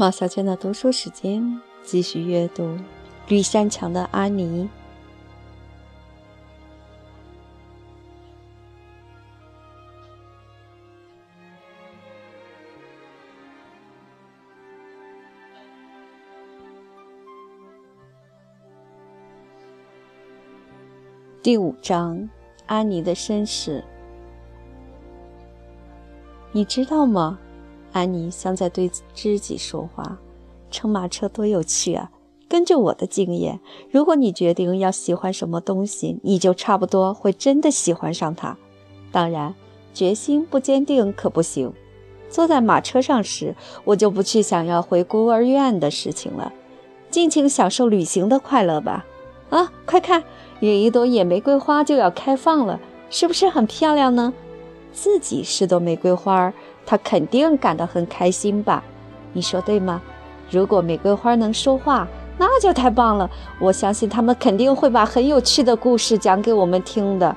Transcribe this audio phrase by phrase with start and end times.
[0.00, 2.64] 马小娟的读书时间，继续阅读
[3.28, 4.64] 《绿山墙的安妮》
[21.42, 22.26] 第五章：
[22.64, 23.84] 安妮的身世。
[26.52, 27.38] 你知道吗？
[27.92, 30.18] 安妮像在对知己说话。
[30.70, 32.10] 乘马车多有趣啊！
[32.48, 38.56] 根据我的经验，如果你决定要喜欢什么东西，你就差不多会真的喜欢上它。
[39.12, 39.54] 当然，
[39.92, 41.72] 决心不坚定可不行。
[42.28, 46.52] 坐在马车上时，我就不去想要回孤儿院的事情了，
[47.10, 49.04] 尽情享受旅行的快乐吧。
[49.48, 50.22] 啊，快看，
[50.60, 52.78] 有一朵野玫瑰花就要开放了，
[53.10, 54.32] 是不是很漂亮呢？
[54.92, 56.52] 自己是朵玫瑰花，
[56.90, 58.82] 他肯定感到很开心吧？
[59.32, 60.02] 你说对吗？
[60.50, 63.30] 如果玫瑰花能说话，那就太棒了。
[63.60, 67.36] 我相信他们肯定会把很有趣的故事讲给我们听的。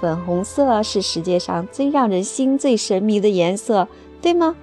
[0.00, 3.86] 粉红色是世界上最让人心醉神迷的颜色，
[4.22, 4.54] 对吗？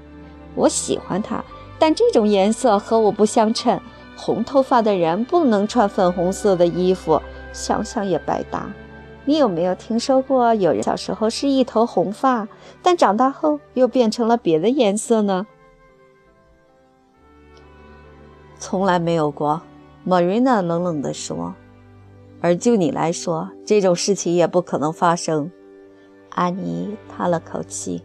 [0.55, 1.44] 我喜欢它，
[1.77, 3.79] 但这种颜色和我不相称。
[4.17, 7.21] 红头发的人不能穿粉红色的衣服，
[7.53, 8.67] 想想也白搭。
[9.30, 12.47] 你有没有听说过有人小时候是一头红发，
[12.81, 15.45] 但长大后又变成了别的颜色呢？
[18.57, 19.61] 从来没有过
[20.03, 21.53] ，Marina 冷冷地说。
[22.41, 25.52] 而就你来说，这种事情也不可能发生。
[26.31, 28.03] 安妮叹了口气，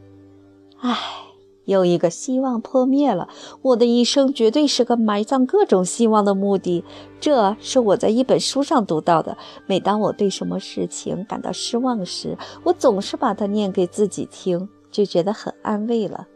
[0.83, 1.23] 唉。
[1.65, 3.29] 又一个希望破灭了。
[3.62, 6.84] 我的一生绝对是个埋葬各种希望的墓地。
[7.20, 9.37] 这是我在一本书上读到的。
[9.67, 16.29] 每当我对什么事情感到失望时，我总是把它念给自己听，就觉得很安慰了。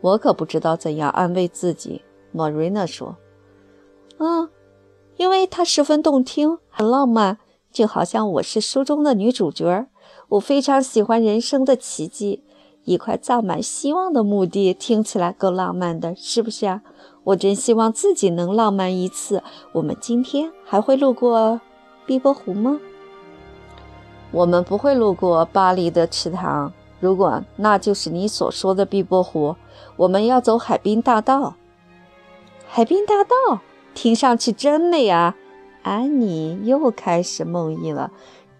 [0.00, 2.02] 我可不知道怎样安慰自己。
[2.30, 3.16] 莫瑞娜说
[4.18, 4.48] ：“嗯，
[5.16, 7.38] 因为它十分动听，很浪漫，
[7.72, 9.86] 就好像我是书中的女主角。
[10.30, 12.42] 我非常喜欢人生的奇迹。”
[12.88, 16.80] 一块葬满希望的墓地，听起来够浪漫的，是不是啊？
[17.24, 19.42] 我真希望自己能浪漫一次。
[19.72, 21.60] 我们今天还会路过
[22.06, 22.80] 碧波湖吗？
[24.30, 26.72] 我们不会路过巴黎的池塘。
[26.98, 29.54] 如果那就是你所说的碧波湖，
[29.96, 31.56] 我们要走海滨大道。
[32.66, 33.60] 海滨大道
[33.94, 35.36] 听上去真美啊！
[35.82, 38.10] 安妮又开始梦呓了。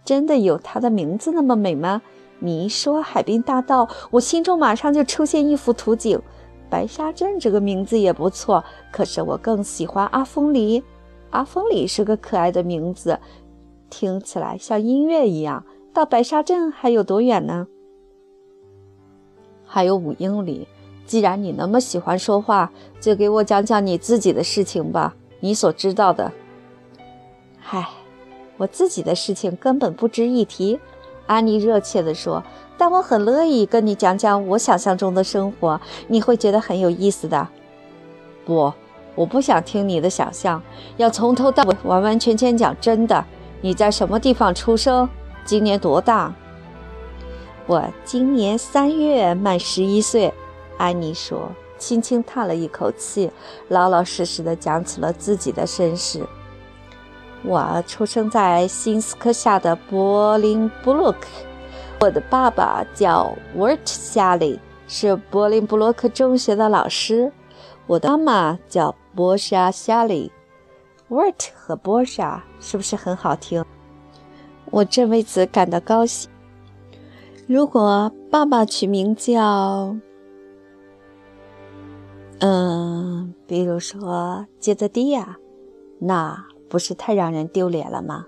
[0.04, 2.02] 真的有它的名字那么美吗？
[2.40, 6.20] 你一说海滨大道，我心中马上就出现一幅图景。
[6.70, 8.62] 白沙镇这个名字也不错，
[8.92, 10.82] 可是我更喜欢阿峰里。
[11.30, 13.18] 阿峰里是个可爱的名字，
[13.90, 15.64] 听起来像音乐一样。
[15.92, 17.66] 到白沙镇还有多远呢？
[19.64, 20.68] 还有五英里。
[21.06, 22.70] 既然你那么喜欢说话，
[23.00, 26.30] 就给我讲讲你自己的事情吧，你所知道的。
[27.58, 27.88] 嗨，
[28.58, 30.78] 我自己的事情根本不值一提。
[31.28, 32.42] 安妮热切地说
[32.76, 37.46] ：“但我很乐意跟你讲讲我想象中的生活，你会觉得很有意思的。”
[38.44, 38.72] 不，
[39.14, 40.60] 我不想听你的想象，
[40.96, 43.24] 要从头到尾完完全全讲真的。
[43.60, 45.08] 你在什么地方出生？
[45.44, 46.34] 今年多大？
[47.66, 50.32] 我今年三月满十一岁。
[50.78, 53.30] 安妮说，轻轻叹了一口气，
[53.68, 56.24] 老老实实地讲起了自己的身世。
[57.44, 61.28] 我出生在新斯科夏的柏林布洛克。
[62.00, 67.32] 我的爸爸叫 Wert 夏利，是柏林布洛克中学的老师。
[67.86, 70.30] 我的妈妈叫波莎夏利。
[71.08, 73.64] Wert 和波莎是不是很好听？
[74.70, 76.30] 我真为此感到高兴。
[77.46, 79.96] 如果爸爸取名叫……
[82.40, 85.36] 嗯，比如说杰泽蒂亚，
[85.98, 86.44] 那……
[86.68, 88.26] 不是太让人丢脸了吗？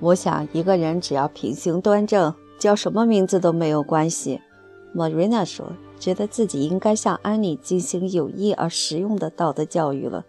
[0.00, 4.40] 我想，一个人只要品行端正，叫什么名字都没有关系。
[4.94, 10.24] Marina 说，觉得自己应该向安妮进行有益而实用的道德教育了。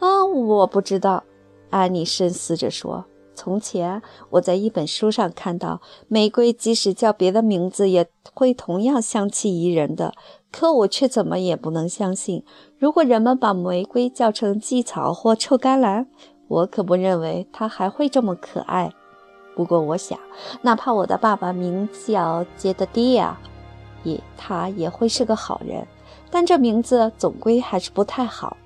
[0.00, 1.24] 啊，我不知道。
[1.70, 10.12] 安妮深思着说：“从前我在一本书上看到，玫瑰即使叫别的名字，也会同样香气宜人的。
[10.52, 12.44] 可我却怎么也不能相信。”
[12.78, 16.06] 如果人们把玫瑰叫成蓟草或臭甘蓝，
[16.46, 18.92] 我可不认为它还会这么可爱。
[19.56, 20.18] 不过，我想，
[20.62, 23.38] 哪怕我的爸爸名叫杰德蒂亚，
[24.02, 25.86] 也他也会是个好人。
[26.30, 28.56] 但这名字总归还是不太好。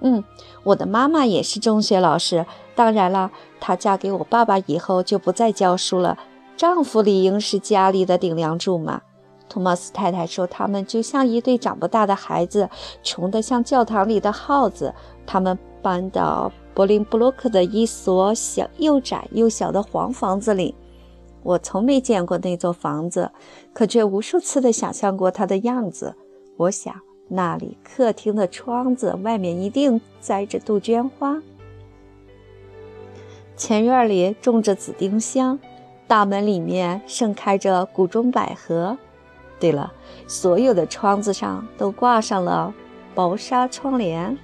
[0.00, 0.22] 嗯，
[0.62, 2.46] 我的妈妈也是中学老师。
[2.74, 6.18] 当然了，她嫁给我爸爸以后就不再教书了。
[6.56, 9.02] 丈夫理应是家里的顶梁柱嘛。
[9.48, 12.68] 托马斯太太说：“他们就像一对长不大的孩子，
[13.02, 14.92] 穷得像教堂里的耗子。
[15.24, 20.74] 他们搬到柏林布洛克的一所小又窄又小的黄房子里。
[21.42, 23.30] 我从没见过那座房子，
[23.72, 26.16] 可却无数次地想象过它的样子。
[26.56, 26.92] 我想，
[27.28, 31.40] 那里客厅的窗子外面一定栽着杜鹃花，
[33.56, 35.58] 前院里种着紫丁香，
[36.08, 38.98] 大门里面盛开着谷中百合。”
[39.58, 39.92] 对了，
[40.26, 42.74] 所有的窗子上都挂上了
[43.14, 44.36] 薄纱窗帘，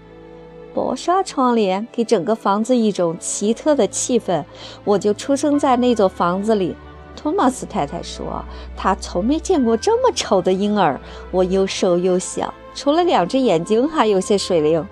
[0.74, 4.44] 薄纱窗帘给整个房子一种奇特的气氛。
[4.84, 6.74] 我就出生在那座房子里。
[7.14, 8.42] 托马斯太太说，
[8.74, 10.98] 她从没见过这么丑的婴儿。
[11.30, 14.84] 我又瘦又小，除了两只眼睛还有些水灵。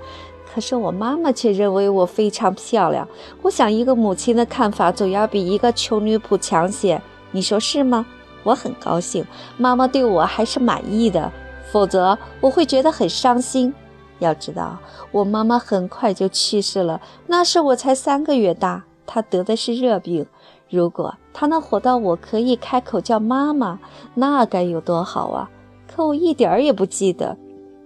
[0.52, 3.08] 可是我妈妈却认为我非常漂亮。
[3.40, 7.00] 我想，一个母亲的看法总要比一个穷女仆强些。
[7.30, 8.04] 你说是吗？
[8.42, 9.24] 我很高兴，
[9.56, 11.30] 妈妈对我还是满意的，
[11.70, 13.72] 否则我会觉得很伤心。
[14.18, 14.78] 要知道，
[15.12, 18.84] 我妈妈很快就去世了，那时我才三个月大。
[19.06, 20.26] 她得的是热病。
[20.68, 23.80] 如果她能活到我可以开口叫妈妈，
[24.14, 25.50] 那该有多好啊！
[25.88, 27.36] 可我一点儿也不记得，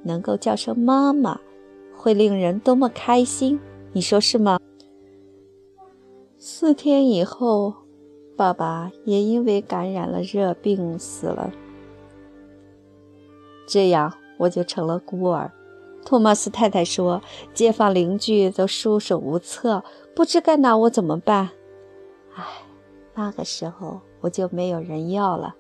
[0.03, 1.41] 能够叫声妈妈，
[1.97, 3.59] 会令人多么开心，
[3.93, 4.59] 你说是吗？
[6.37, 7.84] 四天以后。
[8.37, 11.53] 爸爸也因为感染了热病死了，
[13.69, 15.53] 这样我就成了孤儿。
[16.05, 17.23] 托马斯太太说
[17.55, 19.83] ：“街坊邻居都束手无策，
[20.15, 21.51] 不知该拿我怎么办。”
[22.35, 22.45] 唉，
[23.15, 25.55] 那个时候我就没有人要了。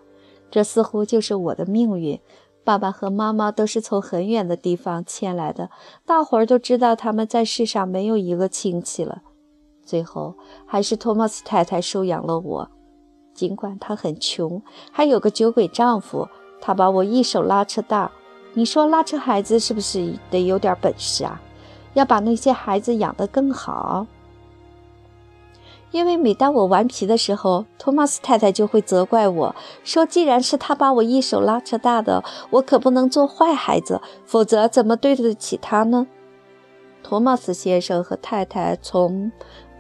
[0.51, 2.21] 这似乎就是我的命运。
[2.65, 5.71] 爸爸和妈妈都是从很远的地方迁来的，
[6.07, 9.23] 大伙儿都知道他们在世上没有一个亲戚了。
[9.85, 10.35] 最后
[10.67, 12.71] 还是托马斯太太收养了我，
[13.35, 16.29] 尽管她很穷，还有个酒鬼丈夫，
[16.61, 18.11] 她把我一手拉扯大。
[18.55, 21.41] 你说拉扯孩子是不是得有点本事啊？
[21.95, 24.07] 要把那些孩子养得更好。
[25.91, 29.55] 因为每当我顽皮的时候，托马斯太太就会责怪我
[29.85, 36.09] 说：“既然是他把我一手拉扯大的，我可不能做坏孩子，否则怎么对得起他呢？”
[37.05, 39.31] 托马斯先生和太太从。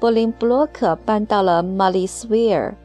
[0.04, 2.76] 柏林布洛克搬到了马里斯维尔，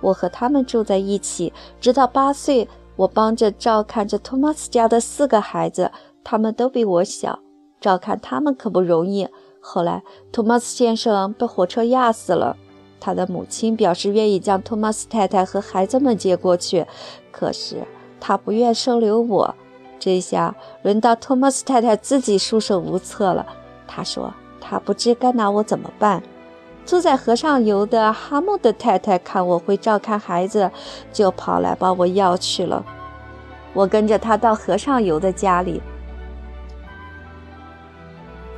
[0.00, 2.66] 我和他们住在一起，直到八岁。
[2.96, 5.92] 我帮着照看着托马斯家的四个孩子，
[6.24, 7.40] 他们都比我小，
[7.78, 9.28] 照看他们可不容易。
[9.60, 10.02] 后来，
[10.32, 12.56] 托马斯先生被火车压死了，
[12.98, 16.86] 他的母亲表示愿意将托马斯太太和孩子们接过去，
[17.30, 17.86] 可是
[18.18, 19.54] 他不愿收留我。
[19.98, 23.44] 这下轮到托马斯太太自己束手无策了。
[23.86, 26.22] 他说他不知该拿我怎么办。
[26.84, 30.70] 住在河上游的哈蒙德太太看我会照看孩子，
[31.12, 32.84] 就跑来把我要去了。
[33.72, 35.80] 我跟着他到河上游的家里，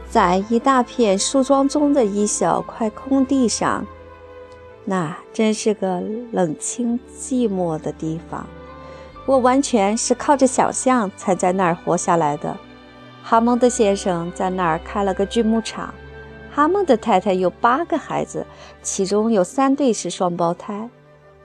[0.08, 3.86] 在一大片树桩中的一小块空地上，
[4.84, 8.46] 那真是个冷清寂寞的地方。
[9.26, 12.56] 我完全是靠着想象才在那儿活下来的。
[13.22, 15.94] 哈蒙德先生在那儿开了个锯木厂。
[16.54, 18.46] 哈蒙的太太有八个孩子，
[18.80, 20.88] 其中有三对是双胞胎。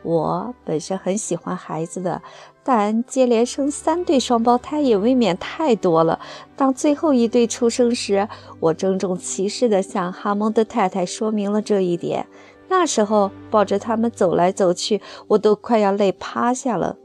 [0.04, 2.22] 我本是很喜欢孩子的，
[2.64, 6.20] 但接连生三对双胞胎也未免太多了。
[6.56, 12.28] 当最后一对出生时，我郑重其事地向哈蒙的太太说明了这一点。
[12.68, 16.96] 那时候抱着他们走来走去，我都快要累趴下了。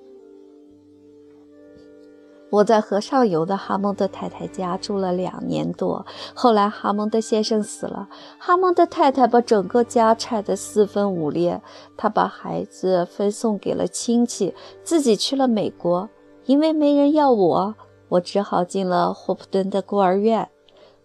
[2.54, 8.08] 我在河上游的哈蒙德太太家住了两年多，后来哈蒙德先生死了，
[8.38, 11.61] 哈蒙德太太把整个家拆得四分五裂，
[11.96, 16.08] 她把孩子分送给了亲戚，自己去了美国。
[16.44, 17.75] 因为没人要我，
[18.11, 20.49] 我只好进了霍普顿的孤儿院。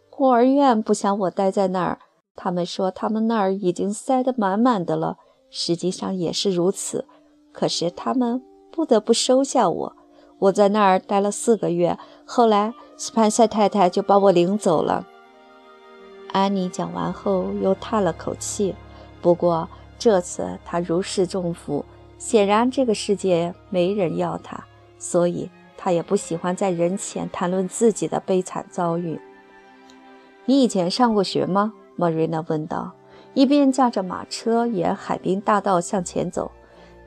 [0.09, 1.97] 孤儿院不想我待在那儿，
[2.35, 5.17] 他们说他们那儿已经塞得满满的了，
[5.49, 7.05] 实际上也是如此。
[7.51, 9.95] 可是他们不得不收下我。
[10.39, 15.05] 我在那儿待了四个月，后来斯潘塞太太就把我领走了。
[16.31, 18.73] 安妮讲完后又叹了口气，
[19.21, 19.67] 不过
[19.97, 21.83] 这次她如释重负，
[22.17, 24.63] 显然这个世界没人要她，
[24.97, 29.19] 所以她也不喜欢在人前谈论自己的悲惨遭遇。
[30.45, 31.73] 你以前上过学吗？
[31.95, 32.93] 莫瑞娜问道，
[33.33, 36.49] 一边驾着马车沿海滨大道向前走。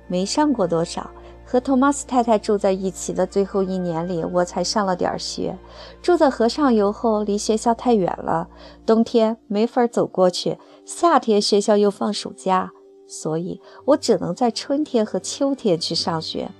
[0.07, 1.11] 没上过多少。
[1.45, 5.59] 和托马斯太太住在一起的最后一年里，我才上了点学。
[6.01, 8.49] 住在河上游后，离学校太远了，
[8.87, 12.71] 冬天没法走过去，夏天学校又放暑假，
[13.07, 16.51] 所以我只能在春天和秋天去上学。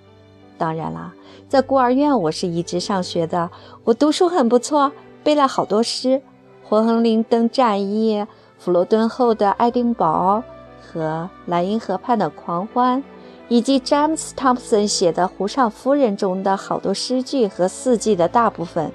[0.59, 1.15] 当然啦，
[1.49, 3.51] 在孤儿院我是一直上学的，
[3.85, 4.93] 我读书很不错，
[5.25, 6.09] 背了好多诗，
[6.63, 8.19] 《霍亨林登战役》、
[8.59, 10.39] 弗罗敦后的《爱丁堡》
[10.81, 13.03] 和《莱茵河畔的狂欢》，
[13.49, 18.91] 以及詹姆斯·汤普森写的《湖上夫人》中的好多诗句和四季的大部分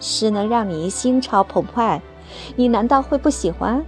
[0.00, 2.02] 诗，能让你心潮澎湃。
[2.56, 3.84] 你难道会不喜欢？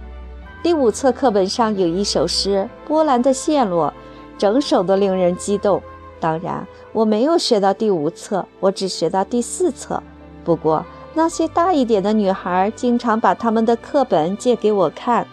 [0.63, 3.93] 第五册课本上有一首诗《波兰的陷落》，
[4.39, 5.81] 整首都令人激动。
[6.19, 10.01] 当然，我没有学到第五册，我只学到第四册。
[10.43, 15.27] 不过，那些大一点的女孩经常把他们的课本借给我看。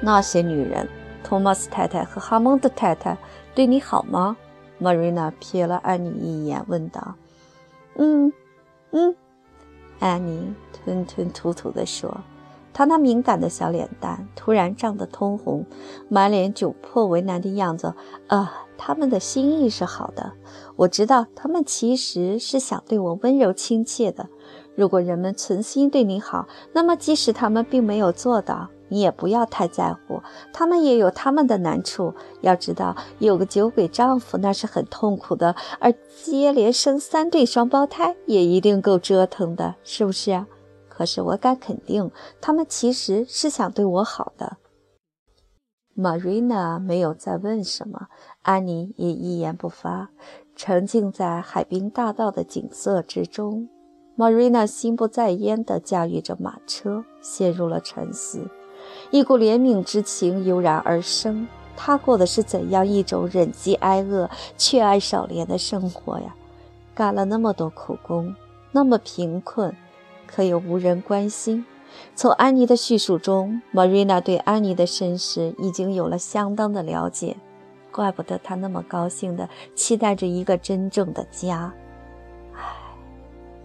[0.00, 0.88] 那些女人，
[1.26, 3.18] 托马斯太太和哈蒙德太太
[3.52, 4.36] 对你好吗？
[4.78, 7.16] 玛瑞娜瞥了安妮一眼，问道。
[7.98, 8.32] “嗯，
[8.92, 9.16] 嗯。”
[9.98, 12.16] 安妮吞吞吐吐地说。
[12.72, 15.64] 她那敏感的小脸蛋突然涨得通红，
[16.08, 17.94] 满脸窘迫为难的样子。
[18.28, 20.34] 啊，他们的心意是好的，
[20.76, 24.28] 我知道他们其实是想对我温柔亲切的。
[24.76, 30.22] 如果人们存心对你好，那么即使他们并没有做到，你也不要太在乎。
[30.52, 32.14] 他们也有他们的难处。
[32.40, 40.44] 要知道，有个酒鬼丈夫那是很痛苦的，而接连生三对双胞胎也一定够折腾的，是不是？
[40.88, 44.56] 可是我敢肯定，他们其实是想对我好的。
[45.94, 48.08] Marina 没有再问什么，
[48.42, 50.10] 安妮也一言不发，
[50.54, 53.68] 沉浸在海滨大道的景色之中。
[54.16, 58.48] Marina 心不在焉地驾驭着马车，陷入了沉思。
[59.10, 61.46] 一股怜悯之情油然而生。
[61.76, 66.34] 他过的是怎样一种忍饥挨饿却爱少怜的生活呀？
[66.94, 68.34] 干了那么多苦工，
[68.72, 69.76] 那么贫困。
[70.26, 71.64] 可又无人关心。
[72.14, 77.36] 从安妮的叙述中，Marina 对安妮的身世已经有了相当的了解，
[77.92, 81.72] 怪不得她那么高兴地期待着一个真正的家。
[82.54, 82.60] 唉，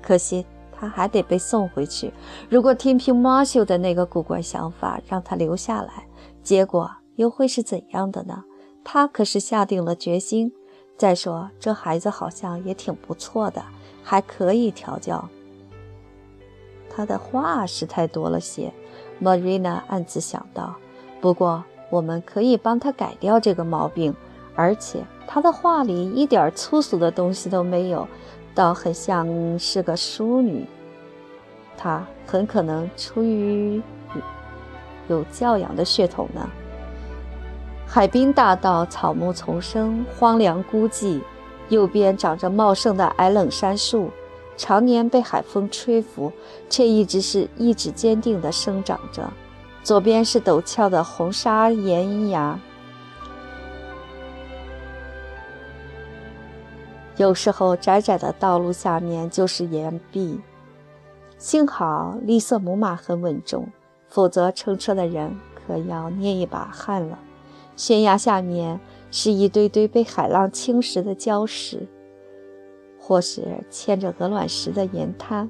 [0.02, 0.46] 可惜
[0.82, 2.12] 他还得被送回去。
[2.50, 6.08] 如果听凭 Marshall 的那个古怪想法让他留下来，
[6.42, 8.44] 结果又会是怎样的呢？
[8.84, 10.52] 他可是下定了决心。
[10.98, 13.64] 再说，这孩子好像也挺不错的，
[14.04, 15.30] 还可以调教。
[16.90, 18.74] 他的话是太多了些
[19.22, 20.76] ，Marina 暗自想到。
[21.20, 24.16] 不过我们可以帮他改掉这个毛病，
[24.56, 28.08] 而且他的话里一点粗俗的东西都没有，
[28.54, 29.28] 倒很像
[29.58, 30.66] 是个淑女。
[31.78, 33.82] 她很可能出于
[35.08, 36.50] 有教养的血统呢。
[37.88, 41.20] 海滨大道草木丛生，荒凉孤寂，
[41.70, 44.10] 右边长着茂盛的矮冷杉树。
[44.58, 46.32] 常年被海风吹拂，
[46.70, 49.28] 却一直是意志坚定地生长着。
[49.82, 52.60] 左边是陡峭的红砂岩崖，
[57.22, 60.42] 有时候窄窄的道路下面就是岩壁。
[61.38, 63.68] 幸好栗色母马很稳重，
[64.08, 67.20] 否则乘车的人可要捏一把汗了。
[67.76, 68.80] 悬崖下面
[69.12, 71.88] 是一堆堆被海浪侵蚀的礁石。
[73.00, 75.50] 或是嵌着鹅卵石的岩滩，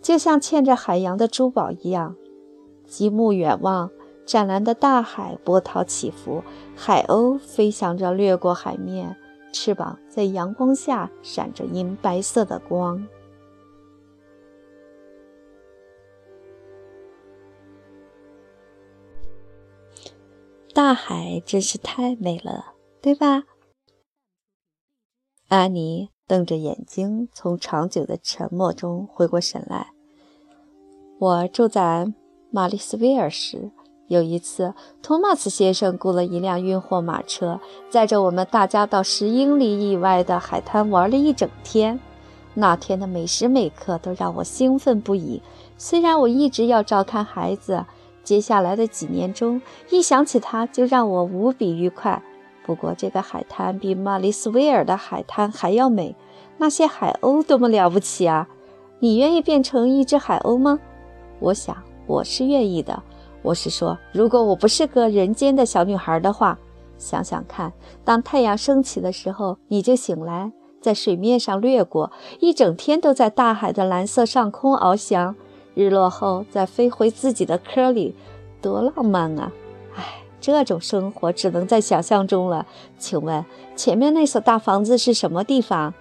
[0.00, 2.14] 就像嵌着海洋的珠宝一样。
[2.84, 3.90] 极目远望，
[4.24, 6.42] 湛蓝的大海波涛起伏，
[6.76, 9.16] 海鸥飞翔着掠过海面，
[9.56, 13.08] 翅膀在阳光下闪着银白色的光。
[20.74, 23.44] 大海真是太美了，对吧，
[25.48, 26.10] 安妮？
[26.26, 29.94] 瞪着眼睛，从长久的沉默中回过神来。
[31.18, 32.12] 我住在
[32.50, 33.70] 玛丽斯威尔时，
[34.08, 37.60] 有一次，托马斯先生雇了一辆运货马车，
[37.90, 41.98] 载着我们大家到十英里以外的海滩玩了一整天。
[42.54, 45.42] 那天的每时每刻都让我兴奋不已。
[45.76, 47.84] 虽然我一直要照看孩子，
[48.22, 49.60] 接下来的几年中，
[49.90, 52.22] 一想起他就让我无比愉快。
[52.64, 56.16] 不过，这个海滩比玛丽斯威尔的海滩还要美。
[56.58, 58.48] 那些海鸥多么了不起啊！
[59.00, 60.78] 你愿意变成一只海鸥吗？
[61.38, 63.02] 我想我是愿意的。
[63.46, 66.58] 我是说，如果我不是个人间的小女孩的话，
[66.98, 67.72] 想想看，
[68.04, 70.50] 当太阳升起的时候，你就醒来，
[70.80, 72.10] 在水面上掠过，
[72.40, 75.36] 一整天都在大海的蓝色上空翱翔，
[75.74, 78.16] 日落后再飞回自己的壳里，
[78.60, 79.52] 多浪漫啊！
[79.94, 80.02] 唉。
[80.40, 82.66] 这种生活只能在想象中了。
[82.98, 85.94] 请问前面那所大房子是什么地方？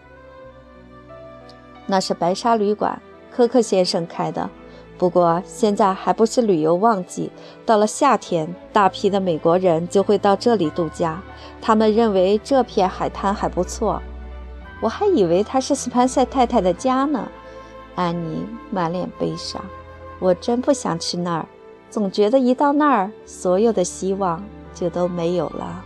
[1.86, 3.00] 那是白沙旅馆，
[3.32, 4.50] 科克先生开的。
[4.98, 7.30] 不过现在还不是旅游旺季，
[7.66, 11.22] 到了夏天，大批的美国人就会到这里度假。
[11.62, 14.02] 他们认为这片海滩还不错。
[14.82, 17.28] 我还以为它是斯潘塞太太的家呢。
[17.96, 19.62] 安妮满脸悲伤。
[20.20, 21.46] 我真不想去那儿，
[21.90, 25.85] 总觉得一到那儿，所有的希望就都没有了。